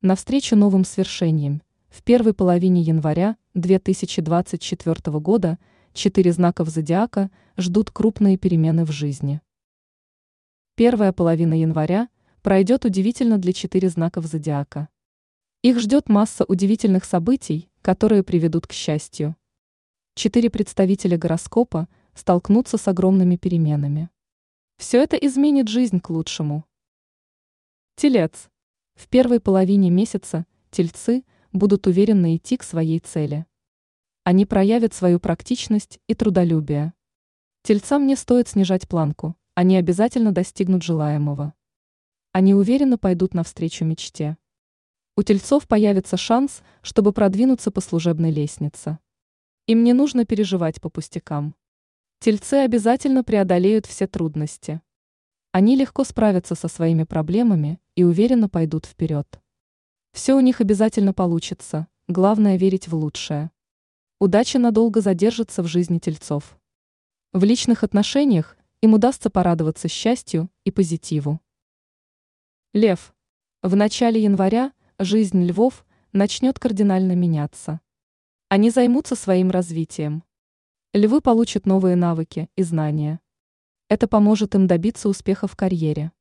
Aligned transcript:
Навстречу 0.00 0.54
новым 0.54 0.84
свершениям 0.84 1.60
в 1.88 2.04
первой 2.04 2.32
половине 2.32 2.82
января 2.82 3.36
2024 3.54 5.18
года 5.18 5.58
четыре 5.92 6.30
знаков 6.30 6.68
зодиака 6.68 7.32
ждут 7.56 7.90
крупные 7.90 8.38
перемены 8.38 8.84
в 8.84 8.92
жизни. 8.92 9.40
Первая 10.76 11.12
половина 11.12 11.54
января 11.54 12.10
пройдет 12.42 12.84
удивительно 12.84 13.38
для 13.38 13.52
четыре 13.52 13.88
знаков 13.88 14.26
зодиака. 14.26 14.88
Их 15.62 15.80
ждет 15.80 16.08
масса 16.08 16.44
удивительных 16.44 17.04
событий, 17.04 17.68
которые 17.82 18.22
приведут 18.22 18.68
к 18.68 18.72
счастью. 18.72 19.34
Четыре 20.14 20.48
представителя 20.48 21.18
гороскопа 21.18 21.88
столкнутся 22.14 22.78
с 22.78 22.86
огромными 22.86 23.34
переменами. 23.34 24.10
Все 24.76 25.02
это 25.02 25.16
изменит 25.16 25.66
жизнь 25.66 25.98
к 25.98 26.08
лучшему. 26.10 26.64
Телец. 27.96 28.48
В 28.98 29.06
первой 29.06 29.38
половине 29.38 29.90
месяца 29.90 30.44
тельцы 30.72 31.22
будут 31.52 31.86
уверенно 31.86 32.34
идти 32.34 32.56
к 32.56 32.64
своей 32.64 32.98
цели. 32.98 33.46
Они 34.24 34.44
проявят 34.44 34.92
свою 34.92 35.20
практичность 35.20 36.00
и 36.08 36.14
трудолюбие. 36.14 36.94
Тельцам 37.62 38.08
не 38.08 38.16
стоит 38.16 38.48
снижать 38.48 38.88
планку, 38.88 39.36
они 39.54 39.76
обязательно 39.76 40.32
достигнут 40.32 40.82
желаемого. 40.82 41.54
Они 42.32 42.54
уверенно 42.54 42.98
пойдут 42.98 43.34
навстречу 43.34 43.84
мечте. 43.84 44.36
У 45.16 45.22
тельцов 45.22 45.68
появится 45.68 46.16
шанс, 46.16 46.62
чтобы 46.82 47.12
продвинуться 47.12 47.70
по 47.70 47.80
служебной 47.80 48.32
лестнице. 48.32 48.98
Им 49.68 49.84
не 49.84 49.92
нужно 49.92 50.26
переживать 50.26 50.80
по 50.80 50.90
пустякам. 50.90 51.54
Тельцы 52.18 52.54
обязательно 52.54 53.22
преодолеют 53.22 53.86
все 53.86 54.08
трудности. 54.08 54.80
Они 55.52 55.76
легко 55.76 56.02
справятся 56.02 56.56
со 56.56 56.66
своими 56.66 57.04
проблемами 57.04 57.78
и 57.98 58.04
уверенно 58.04 58.48
пойдут 58.48 58.86
вперед. 58.86 59.40
Все 60.12 60.34
у 60.34 60.40
них 60.40 60.60
обязательно 60.60 61.12
получится, 61.12 61.88
главное 62.06 62.56
верить 62.56 62.86
в 62.86 62.94
лучшее. 62.94 63.50
Удача 64.20 64.60
надолго 64.60 65.00
задержится 65.00 65.64
в 65.64 65.66
жизни 65.66 65.98
тельцов. 65.98 66.60
В 67.32 67.42
личных 67.42 67.82
отношениях 67.82 68.56
им 68.82 68.94
удастся 68.94 69.30
порадоваться 69.30 69.88
счастью 69.88 70.48
и 70.62 70.70
позитиву. 70.70 71.40
Лев. 72.72 73.16
В 73.62 73.74
начале 73.74 74.22
января 74.22 74.72
жизнь 75.00 75.44
львов 75.44 75.84
начнет 76.12 76.60
кардинально 76.60 77.16
меняться. 77.16 77.80
Они 78.48 78.70
займутся 78.70 79.16
своим 79.16 79.50
развитием. 79.50 80.22
Львы 80.92 81.20
получат 81.20 81.66
новые 81.66 81.96
навыки 81.96 82.48
и 82.54 82.62
знания. 82.62 83.18
Это 83.88 84.06
поможет 84.06 84.54
им 84.54 84.68
добиться 84.68 85.08
успеха 85.08 85.48
в 85.48 85.56
карьере. 85.56 86.12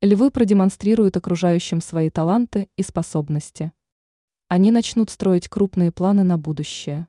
Львы 0.00 0.30
продемонстрируют 0.30 1.16
окружающим 1.16 1.80
свои 1.80 2.08
таланты 2.08 2.68
и 2.76 2.84
способности. 2.84 3.72
Они 4.46 4.70
начнут 4.70 5.10
строить 5.10 5.48
крупные 5.48 5.90
планы 5.90 6.22
на 6.22 6.38
будущее. 6.38 7.08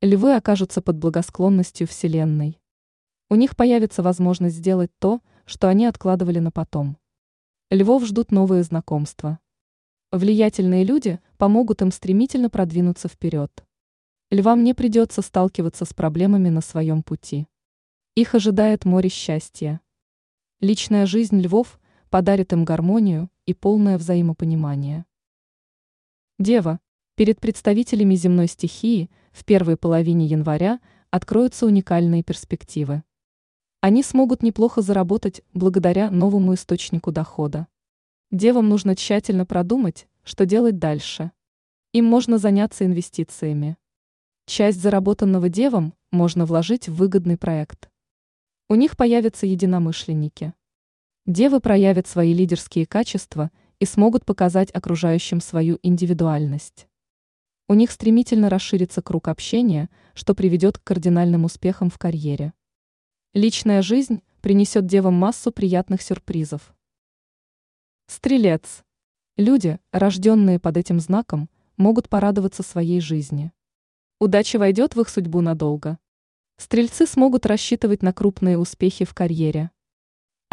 Львы 0.00 0.36
окажутся 0.36 0.80
под 0.80 0.96
благосклонностью 0.96 1.88
Вселенной. 1.88 2.60
У 3.30 3.34
них 3.34 3.56
появится 3.56 4.00
возможность 4.04 4.54
сделать 4.54 4.92
то, 5.00 5.22
что 5.44 5.66
они 5.66 5.86
откладывали 5.86 6.38
на 6.38 6.52
потом. 6.52 6.98
Львов 7.68 8.06
ждут 8.06 8.30
новые 8.30 8.62
знакомства. 8.62 9.40
Влиятельные 10.12 10.84
люди 10.84 11.18
помогут 11.36 11.82
им 11.82 11.90
стремительно 11.90 12.48
продвинуться 12.48 13.08
вперед. 13.08 13.66
Львам 14.30 14.62
не 14.62 14.72
придется 14.72 15.20
сталкиваться 15.20 15.84
с 15.84 15.92
проблемами 15.92 16.48
на 16.48 16.60
своем 16.60 17.02
пути. 17.02 17.48
Их 18.14 18.36
ожидает 18.36 18.84
море 18.84 19.08
счастья. 19.08 19.80
Личная 20.60 21.06
жизнь 21.06 21.40
львов 21.40 21.80
подарит 22.14 22.52
им 22.52 22.64
гармонию 22.64 23.28
и 23.44 23.54
полное 23.54 23.98
взаимопонимание. 23.98 25.04
Дева. 26.38 26.78
Перед 27.16 27.40
представителями 27.40 28.14
земной 28.14 28.46
стихии 28.46 29.10
в 29.32 29.44
первой 29.44 29.76
половине 29.76 30.24
января 30.26 30.78
откроются 31.10 31.66
уникальные 31.66 32.22
перспективы. 32.22 33.02
Они 33.80 34.04
смогут 34.04 34.44
неплохо 34.44 34.80
заработать 34.80 35.42
благодаря 35.54 36.08
новому 36.08 36.54
источнику 36.54 37.10
дохода. 37.10 37.66
Девам 38.30 38.68
нужно 38.68 38.94
тщательно 38.94 39.44
продумать, 39.44 40.06
что 40.22 40.46
делать 40.46 40.78
дальше. 40.78 41.32
Им 41.90 42.04
можно 42.04 42.38
заняться 42.38 42.86
инвестициями. 42.86 43.76
Часть 44.46 44.80
заработанного 44.80 45.48
девам 45.48 45.94
можно 46.12 46.46
вложить 46.46 46.88
в 46.88 46.94
выгодный 46.94 47.36
проект. 47.36 47.90
У 48.68 48.76
них 48.76 48.96
появятся 48.96 49.46
единомышленники. 49.46 50.54
Девы 51.26 51.60
проявят 51.60 52.06
свои 52.06 52.34
лидерские 52.34 52.84
качества 52.84 53.50
и 53.78 53.86
смогут 53.86 54.26
показать 54.26 54.70
окружающим 54.74 55.40
свою 55.40 55.78
индивидуальность. 55.82 56.86
У 57.66 57.72
них 57.72 57.90
стремительно 57.90 58.50
расширится 58.50 59.00
круг 59.00 59.28
общения, 59.28 59.88
что 60.12 60.34
приведет 60.34 60.76
к 60.76 60.84
кардинальным 60.84 61.46
успехам 61.46 61.88
в 61.88 61.96
карьере. 61.96 62.52
Личная 63.32 63.80
жизнь 63.80 64.22
принесет 64.42 64.84
девам 64.84 65.14
массу 65.14 65.50
приятных 65.50 66.02
сюрпризов. 66.02 66.74
Стрелец. 68.06 68.84
Люди, 69.38 69.78
рожденные 69.92 70.58
под 70.60 70.76
этим 70.76 71.00
знаком, 71.00 71.48
могут 71.78 72.10
порадоваться 72.10 72.62
своей 72.62 73.00
жизни. 73.00 73.50
Удача 74.20 74.58
войдет 74.58 74.94
в 74.94 75.00
их 75.00 75.08
судьбу 75.08 75.40
надолго. 75.40 75.98
Стрельцы 76.58 77.06
смогут 77.06 77.46
рассчитывать 77.46 78.02
на 78.02 78.12
крупные 78.12 78.58
успехи 78.58 79.06
в 79.06 79.14
карьере. 79.14 79.70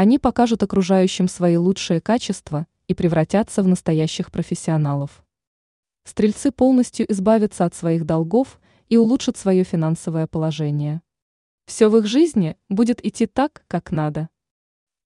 Они 0.00 0.18
покажут 0.18 0.62
окружающим 0.62 1.28
свои 1.28 1.58
лучшие 1.58 2.00
качества 2.00 2.66
и 2.88 2.94
превратятся 2.94 3.62
в 3.62 3.68
настоящих 3.68 4.32
профессионалов. 4.32 5.22
Стрельцы 6.04 6.52
полностью 6.52 7.04
избавятся 7.12 7.66
от 7.66 7.74
своих 7.74 8.06
долгов 8.06 8.62
и 8.88 8.96
улучшат 8.96 9.36
свое 9.36 9.62
финансовое 9.62 10.26
положение. 10.26 11.02
Все 11.66 11.90
в 11.90 11.98
их 11.98 12.06
жизни 12.06 12.56
будет 12.70 13.04
идти 13.04 13.26
так, 13.26 13.62
как 13.68 13.92
надо. 13.92 14.30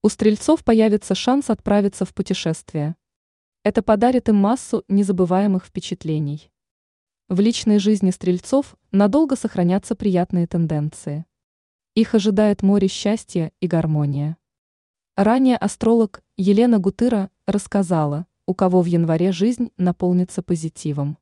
У 0.04 0.08
стрельцов 0.10 0.62
появится 0.62 1.16
шанс 1.16 1.50
отправиться 1.50 2.04
в 2.04 2.14
путешествие. 2.14 2.94
Это 3.64 3.82
подарит 3.82 4.28
им 4.28 4.36
массу 4.36 4.84
незабываемых 4.86 5.64
впечатлений. 5.64 6.52
В 7.26 7.40
личной 7.40 7.80
жизни 7.80 8.12
стрельцов 8.12 8.76
надолго 8.92 9.34
сохранятся 9.34 9.96
приятные 9.96 10.46
тенденции. 10.46 11.26
Их 11.96 12.14
ожидает 12.14 12.62
море 12.62 12.86
счастья 12.86 13.50
и 13.58 13.66
гармония. 13.66 14.36
Ранее 15.16 15.56
астролог 15.56 16.24
Елена 16.36 16.80
Гутыра 16.80 17.30
рассказала, 17.46 18.26
у 18.46 18.54
кого 18.54 18.82
в 18.82 18.86
январе 18.86 19.30
жизнь 19.30 19.70
наполнится 19.76 20.42
позитивом. 20.42 21.18